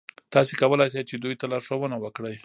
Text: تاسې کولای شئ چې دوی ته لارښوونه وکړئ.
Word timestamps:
تاسې 0.33 0.53
کولای 0.61 0.89
شئ 0.93 1.03
چې 1.09 1.15
دوی 1.23 1.35
ته 1.39 1.45
لارښوونه 1.51 1.95
وکړئ. 1.99 2.35